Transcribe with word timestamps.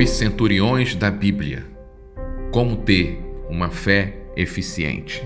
Os 0.00 0.10
centuriões 0.10 0.94
da 0.94 1.10
Bíblia. 1.10 1.66
Como 2.52 2.76
ter 2.76 3.18
uma 3.50 3.68
fé 3.68 4.14
eficiente. 4.36 5.20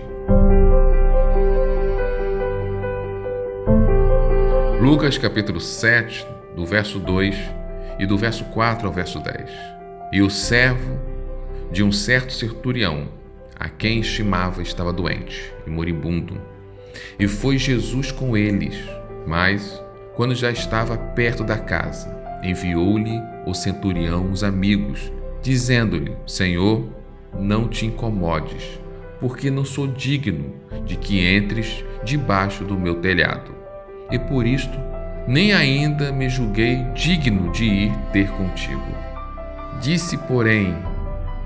Lucas 4.81 5.19
capítulo 5.19 5.61
7, 5.61 6.27
do 6.57 6.65
verso 6.65 6.99
2 6.99 7.37
e 7.99 8.07
do 8.07 8.17
verso 8.17 8.47
4 8.47 8.87
ao 8.87 8.95
verso 8.95 9.19
10. 9.19 9.51
E 10.11 10.23
o 10.23 10.31
servo 10.31 10.99
de 11.71 11.83
um 11.83 11.93
certo 11.93 12.33
centurião, 12.33 13.09
a 13.55 13.69
quem 13.69 14.01
estimava, 14.01 14.63
estava 14.63 14.91
doente 14.91 15.53
e 15.67 15.71
moribundo. 15.71 16.41
E 17.19 17.29
foi 17.29 17.59
Jesus 17.59 18.11
com 18.11 18.35
eles, 18.35 18.75
mas, 19.27 19.83
quando 20.17 20.35
já 20.35 20.51
estava 20.51 20.97
perto 20.97 21.45
da 21.45 21.59
casa, 21.59 22.22
enviou-lhe 22.43 23.23
o 23.47 23.55
centurião 23.55 24.31
os 24.31 24.43
amigos, 24.43 25.13
dizendo-lhe: 25.41 26.17
Senhor, 26.27 26.87
não 27.39 27.69
te 27.69 27.87
incomodes, 27.87 28.81
porque 29.21 29.51
não 29.51 29.65
sou 29.65 29.87
digno 29.87 30.53
de 30.85 30.97
que 30.97 31.25
entres 31.37 31.85
debaixo 32.05 32.65
do 32.65 32.79
meu 32.79 32.97
telhado. 32.97 33.55
E 34.11 34.19
por 34.19 34.47
isto, 34.47 34.79
nem 35.27 35.53
ainda 35.53 36.13
me 36.13 36.29
julguei 36.29 36.83
digno 36.95 37.53
de 37.53 37.65
ir 37.65 37.93
ter 38.13 38.29
contigo. 38.33 38.83
Disse, 39.81 40.17
porém, 40.17 40.77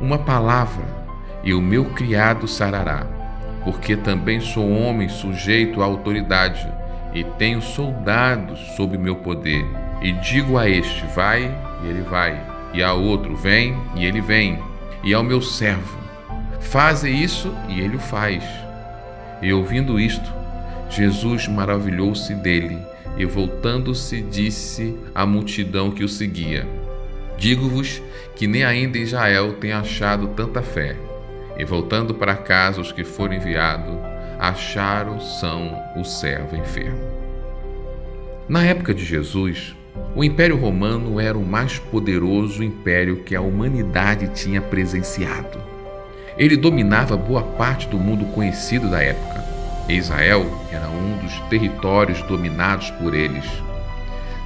uma 0.01 0.19
palavra, 0.19 0.85
e 1.45 1.55
o 1.55 1.63
meu 1.63 1.85
criado 1.85 2.49
sarará, 2.49 3.07
porque 3.63 3.97
também 3.97 4.41
sou 4.41 4.69
homem 4.69 5.09
sujeito 5.09 5.81
à 5.81 5.85
autoridade 5.85 6.67
e 7.15 7.23
tenho 7.23 7.63
soldados 7.63 8.59
sob 8.75 8.99
meu 8.99 9.17
poder 9.17 9.65
e 10.01 10.13
digo 10.13 10.59
a 10.59 10.69
este: 10.69 11.05
Vai, 11.15 11.53
e 11.83 11.89
ele 11.89 12.03
vai, 12.03 12.41
e 12.73 12.83
a 12.83 12.93
outro: 12.93 13.37
Vem, 13.37 13.77
e 13.95 14.05
ele 14.05 14.21
vem, 14.21 14.59
e 15.03 15.15
ao 15.15 15.23
meu 15.23 15.41
servo: 15.41 15.99
Faze 16.61 17.11
isso, 17.11 17.55
e 17.69 17.81
ele 17.81 17.97
o 17.97 18.01
faz. 18.01 18.45
E 19.43 19.53
ouvindo 19.53 20.01
isto, 20.01 20.33
Jesus 20.89 21.47
maravilhou-se 21.49 22.35
dele 22.35 22.79
e, 23.17 23.25
voltando-se, 23.25 24.21
disse 24.23 24.97
à 25.15 25.25
multidão 25.27 25.91
que 25.91 26.05
o 26.05 26.09
seguia: 26.09 26.67
Digo-vos 27.39 28.03
que 28.35 28.47
nem 28.47 28.65
ainda 28.65 28.99
Israel 28.99 29.55
tem 29.55 29.73
achado 29.73 30.29
tanta 30.29 30.63
fé. 30.63 30.97
E 31.59 31.65
voltando 31.65 32.15
para 32.15 32.35
casa, 32.37 32.81
os 32.81 32.93
que 32.93 33.03
foram 33.03 33.35
enviados 33.35 33.95
acharam 34.39 35.19
são 35.19 35.75
o 35.97 36.05
servo 36.05 36.55
enfermo. 36.55 37.01
Na 38.47 38.63
época 38.63 38.93
de 38.93 39.05
Jesus, 39.05 39.75
o 40.15 40.25
Império 40.25 40.57
Romano 40.57 41.21
era 41.21 41.37
o 41.37 41.45
mais 41.45 41.79
poderoso 41.79 42.65
império 42.65 43.19
que 43.19 43.37
a 43.37 43.41
humanidade 43.41 44.29
tinha 44.29 44.63
presenciado. 44.63 45.59
Ele 46.39 46.57
dominava 46.57 47.17
boa 47.17 47.43
parte 47.43 47.87
do 47.89 47.99
mundo 47.99 48.25
conhecido 48.33 48.91
da 48.91 49.03
época. 49.03 49.45
Israel 49.89 50.47
era 50.73 50.89
um 50.89 51.19
dos 51.19 51.39
territórios 51.49 52.23
dominados 52.23 52.91
por 52.93 53.15
eles. 53.15 53.45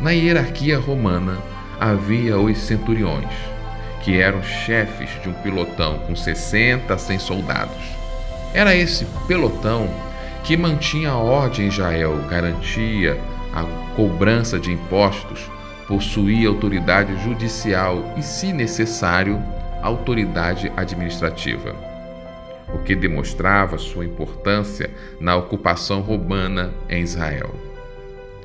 Na 0.01 0.11
hierarquia 0.11 0.79
romana 0.79 1.39
havia 1.79 2.39
os 2.39 2.59
centuriões, 2.59 3.31
que 4.03 4.21
eram 4.21 4.43
chefes 4.43 5.11
de 5.23 5.29
um 5.29 5.33
pelotão 5.35 5.99
com 6.01 6.17
60 6.17 6.93
a 6.93 6.99
100 6.99 7.19
soldados. 7.19 7.83
Era 8.53 8.75
esse 8.75 9.07
pelotão 9.29 9.89
que 10.43 10.57
mantinha 10.57 11.11
a 11.11 11.17
ordem 11.17 11.67
em 11.67 11.69
Israel, 11.69 12.17
garantia 12.29 13.17
a 13.53 13.65
cobrança 13.97 14.59
de 14.59 14.73
impostos, 14.73 15.51
possuía 15.87 16.49
autoridade 16.49 17.17
judicial 17.25 18.15
e, 18.17 18.23
se 18.23 18.53
necessário, 18.53 19.43
autoridade 19.83 20.71
administrativa, 20.77 21.75
o 22.73 22.79
que 22.79 22.95
demonstrava 22.95 23.77
sua 23.79 24.05
importância 24.05 24.91
na 25.19 25.35
ocupação 25.35 26.01
romana 26.01 26.73
em 26.89 27.03
Israel. 27.03 27.55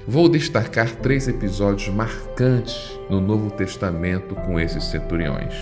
Vou 0.07 0.29
destacar 0.29 0.89
três 0.91 1.27
episódios 1.27 1.87
marcantes 1.89 2.99
no 3.09 3.19
Novo 3.19 3.51
Testamento 3.51 4.35
com 4.35 4.59
esses 4.59 4.83
centuriões. 4.85 5.55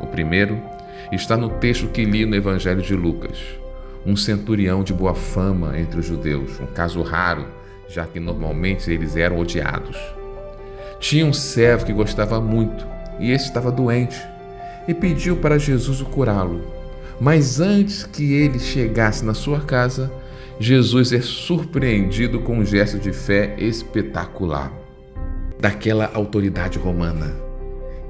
O 0.00 0.06
primeiro 0.06 0.60
está 1.12 1.36
no 1.36 1.48
texto 1.48 1.88
que 1.88 2.04
li 2.04 2.24
no 2.24 2.36
Evangelho 2.36 2.82
de 2.82 2.94
Lucas. 2.94 3.38
Um 4.04 4.16
centurião 4.16 4.82
de 4.82 4.94
boa 4.94 5.14
fama 5.14 5.78
entre 5.78 6.00
os 6.00 6.06
judeus, 6.06 6.58
um 6.60 6.66
caso 6.66 7.02
raro 7.02 7.59
já 7.90 8.06
que 8.06 8.20
normalmente 8.20 8.90
eles 8.90 9.16
eram 9.16 9.38
odiados. 9.38 9.96
Tinha 11.00 11.26
um 11.26 11.32
servo 11.32 11.84
que 11.84 11.92
gostava 11.92 12.40
muito 12.40 12.86
e 13.18 13.32
esse 13.32 13.46
estava 13.46 13.72
doente 13.72 14.16
e 14.86 14.94
pediu 14.94 15.36
para 15.36 15.58
Jesus 15.58 16.00
o 16.00 16.06
curá-lo. 16.06 16.62
Mas 17.20 17.60
antes 17.60 18.04
que 18.04 18.32
ele 18.32 18.58
chegasse 18.58 19.24
na 19.24 19.34
sua 19.34 19.60
casa, 19.60 20.10
Jesus 20.58 21.12
é 21.12 21.20
surpreendido 21.20 22.40
com 22.40 22.58
um 22.58 22.64
gesto 22.64 22.98
de 22.98 23.12
fé 23.12 23.54
espetacular 23.58 24.72
daquela 25.58 26.10
autoridade 26.14 26.78
romana. 26.78 27.34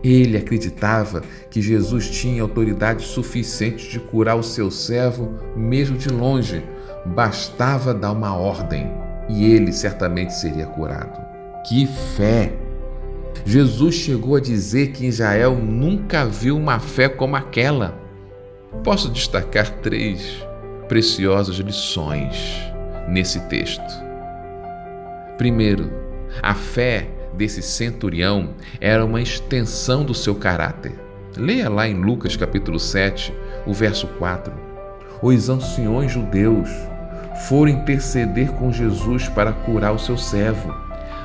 Ele 0.02 0.36
acreditava 0.36 1.22
que 1.50 1.60
Jesus 1.60 2.08
tinha 2.08 2.42
autoridade 2.42 3.02
suficiente 3.02 3.90
de 3.90 3.98
curar 3.98 4.36
o 4.36 4.42
seu 4.42 4.70
servo 4.70 5.34
mesmo 5.56 5.98
de 5.98 6.08
longe, 6.08 6.62
bastava 7.04 7.92
dar 7.92 8.12
uma 8.12 8.34
ordem 8.34 9.09
e 9.30 9.44
ele 9.44 9.72
certamente 9.72 10.34
seria 10.34 10.66
curado. 10.66 11.20
Que 11.64 11.86
fé! 11.86 12.52
Jesus 13.44 13.94
chegou 13.94 14.36
a 14.36 14.40
dizer 14.40 14.88
que 14.88 15.06
Israel 15.06 15.54
nunca 15.54 16.26
viu 16.26 16.56
uma 16.56 16.78
fé 16.78 17.08
como 17.08 17.36
aquela. 17.36 17.98
Posso 18.82 19.08
destacar 19.08 19.70
três 19.78 20.44
preciosas 20.88 21.56
lições 21.56 22.60
nesse 23.08 23.40
texto. 23.48 24.10
Primeiro, 25.38 25.90
a 26.42 26.54
fé 26.54 27.08
desse 27.32 27.62
centurião 27.62 28.50
era 28.80 29.04
uma 29.04 29.22
extensão 29.22 30.04
do 30.04 30.14
seu 30.14 30.34
caráter. 30.34 30.92
Leia 31.36 31.68
lá 31.68 31.88
em 31.88 31.94
Lucas 31.94 32.36
capítulo 32.36 32.78
7, 32.78 33.32
o 33.64 33.72
verso 33.72 34.06
4. 34.18 34.52
Os 35.22 35.48
anciões 35.48 36.10
judeus 36.10 36.68
foram 37.46 37.72
interceder 37.72 38.50
com 38.52 38.72
Jesus 38.72 39.28
para 39.28 39.52
curar 39.52 39.92
o 39.92 39.98
seu 39.98 40.16
servo, 40.16 40.74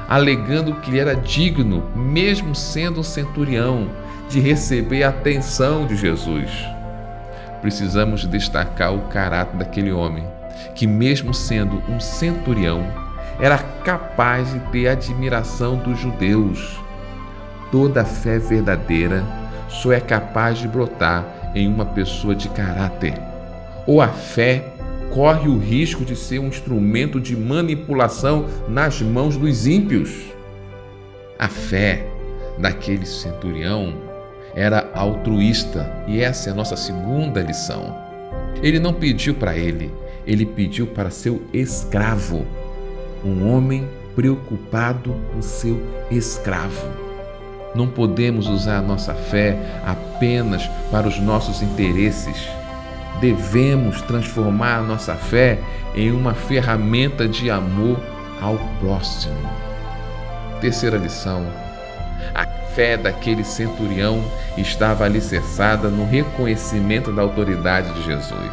alegando 0.07 0.75
que 0.75 0.91
ele 0.91 0.99
era 0.99 1.15
digno, 1.15 1.83
mesmo 1.95 2.55
sendo 2.55 2.99
um 2.99 3.03
centurião, 3.03 3.89
de 4.29 4.39
receber 4.39 5.03
a 5.03 5.09
atenção 5.09 5.85
de 5.85 5.95
Jesus. 5.95 6.49
Precisamos 7.61 8.25
destacar 8.25 8.93
o 8.93 9.07
caráter 9.07 9.57
daquele 9.57 9.91
homem, 9.91 10.23
que, 10.73 10.87
mesmo 10.87 11.33
sendo 11.33 11.81
um 11.89 11.99
centurião, 11.99 12.85
era 13.39 13.57
capaz 13.57 14.51
de 14.53 14.59
ter 14.71 14.87
admiração 14.87 15.77
dos 15.77 15.99
judeus. 15.99 16.79
Toda 17.71 18.05
fé 18.05 18.39
verdadeira 18.39 19.23
só 19.67 19.91
é 19.91 19.99
capaz 19.99 20.57
de 20.59 20.67
brotar 20.67 21.25
em 21.53 21.67
uma 21.67 21.85
pessoa 21.85 22.35
de 22.35 22.47
caráter, 22.49 23.13
ou 23.85 24.01
a 24.01 24.07
fé 24.07 24.74
corre 25.13 25.47
o 25.47 25.57
risco 25.57 26.03
de 26.03 26.15
ser 26.15 26.39
um 26.39 26.47
instrumento 26.47 27.19
de 27.19 27.35
manipulação 27.35 28.45
nas 28.67 29.01
mãos 29.01 29.37
dos 29.37 29.65
ímpios. 29.65 30.33
A 31.37 31.47
fé 31.47 32.07
daquele 32.57 33.05
centurião 33.05 33.93
era 34.55 34.89
altruísta 34.93 36.03
e 36.07 36.21
essa 36.21 36.49
é 36.49 36.53
a 36.53 36.55
nossa 36.55 36.75
segunda 36.75 37.41
lição. 37.41 37.95
Ele 38.61 38.79
não 38.79 38.93
pediu 38.93 39.35
para 39.35 39.55
ele, 39.57 39.91
ele 40.25 40.45
pediu 40.45 40.87
para 40.87 41.09
seu 41.09 41.41
escravo, 41.53 42.45
um 43.23 43.51
homem 43.51 43.87
preocupado 44.15 45.13
com 45.33 45.41
seu 45.41 45.81
escravo. 46.09 46.87
Não 47.75 47.87
podemos 47.87 48.47
usar 48.47 48.77
a 48.77 48.81
nossa 48.81 49.13
fé 49.13 49.57
apenas 49.85 50.65
para 50.89 51.07
os 51.07 51.19
nossos 51.19 51.61
interesses 51.61 52.47
devemos 53.19 54.01
transformar 54.01 54.81
nossa 54.83 55.15
fé 55.15 55.59
em 55.95 56.11
uma 56.11 56.33
ferramenta 56.33 57.27
de 57.27 57.49
amor 57.49 57.99
ao 58.41 58.57
próximo. 58.79 59.35
Terceira 60.59 60.97
lição: 60.97 61.45
a 62.33 62.45
fé 62.73 62.97
daquele 62.97 63.43
centurião 63.43 64.23
estava 64.57 65.05
alicerçada 65.05 65.89
no 65.89 66.05
reconhecimento 66.05 67.11
da 67.11 67.21
autoridade 67.21 67.93
de 67.93 68.03
Jesus. 68.03 68.51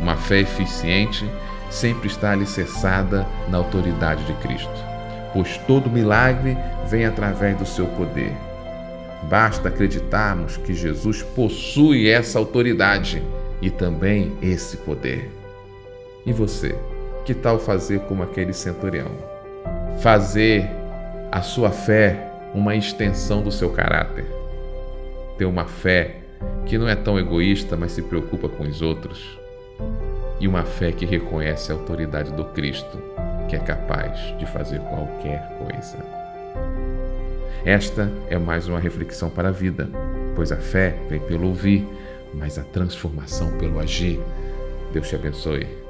Uma 0.00 0.16
fé 0.16 0.40
eficiente 0.40 1.28
sempre 1.70 2.08
está 2.08 2.32
alicerçada 2.32 3.26
na 3.48 3.58
autoridade 3.58 4.24
de 4.24 4.32
Cristo, 4.34 4.84
pois 5.32 5.56
todo 5.66 5.90
milagre 5.90 6.56
vem 6.88 7.04
através 7.04 7.56
do 7.56 7.66
seu 7.66 7.86
poder. 7.86 8.32
Basta 9.24 9.68
acreditarmos 9.68 10.56
que 10.56 10.72
Jesus 10.72 11.22
possui 11.22 12.08
essa 12.08 12.38
autoridade 12.38 13.22
e 13.60 13.70
também 13.70 14.36
esse 14.42 14.76
poder. 14.78 15.30
E 16.24 16.32
você, 16.32 16.74
que 17.24 17.34
tal 17.34 17.58
fazer 17.58 18.00
como 18.00 18.22
aquele 18.22 18.52
centurião? 18.52 19.10
Fazer 20.00 20.68
a 21.30 21.42
sua 21.42 21.70
fé 21.70 22.30
uma 22.54 22.74
extensão 22.74 23.42
do 23.42 23.52
seu 23.52 23.70
caráter. 23.70 24.24
ter 25.36 25.44
uma 25.44 25.66
fé 25.66 26.16
que 26.66 26.76
não 26.76 26.88
é 26.88 26.96
tão 26.96 27.18
egoísta, 27.18 27.76
mas 27.76 27.92
se 27.92 28.02
preocupa 28.02 28.48
com 28.48 28.64
os 28.64 28.82
outros. 28.82 29.38
E 30.40 30.48
uma 30.48 30.64
fé 30.64 30.90
que 30.90 31.06
reconhece 31.06 31.70
a 31.70 31.74
autoridade 31.74 32.32
do 32.32 32.44
Cristo, 32.46 32.98
que 33.48 33.56
é 33.56 33.58
capaz 33.58 34.36
de 34.38 34.46
fazer 34.46 34.80
qualquer 34.80 35.48
coisa. 35.58 35.98
Esta 37.64 38.10
é 38.28 38.38
mais 38.38 38.68
uma 38.68 38.80
reflexão 38.80 39.30
para 39.30 39.48
a 39.48 39.52
vida, 39.52 39.88
pois 40.34 40.50
a 40.52 40.56
fé 40.56 40.96
vem 41.08 41.20
pelo 41.20 41.48
ouvir, 41.48 41.86
mas 42.34 42.58
a 42.58 42.64
transformação 42.64 43.56
pelo 43.58 43.78
agir. 43.78 44.20
Deus 44.92 45.08
te 45.08 45.14
abençoe. 45.14 45.87